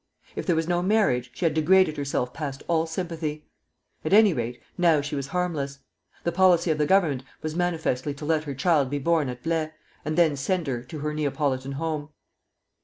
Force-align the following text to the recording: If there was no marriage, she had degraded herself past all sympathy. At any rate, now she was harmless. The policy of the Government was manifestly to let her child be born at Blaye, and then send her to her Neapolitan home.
If 0.35 0.47
there 0.47 0.55
was 0.55 0.67
no 0.67 0.81
marriage, 0.81 1.29
she 1.35 1.45
had 1.45 1.53
degraded 1.53 1.95
herself 1.95 2.33
past 2.33 2.63
all 2.67 2.87
sympathy. 2.87 3.45
At 4.03 4.13
any 4.13 4.33
rate, 4.33 4.59
now 4.75 4.99
she 4.99 5.13
was 5.15 5.27
harmless. 5.27 5.77
The 6.23 6.31
policy 6.31 6.71
of 6.71 6.79
the 6.79 6.87
Government 6.87 7.23
was 7.43 7.55
manifestly 7.55 8.15
to 8.15 8.25
let 8.25 8.45
her 8.45 8.55
child 8.55 8.89
be 8.89 8.97
born 8.97 9.29
at 9.29 9.43
Blaye, 9.43 9.73
and 10.03 10.17
then 10.17 10.35
send 10.35 10.65
her 10.65 10.81
to 10.81 10.99
her 11.01 11.13
Neapolitan 11.13 11.73
home. 11.73 12.09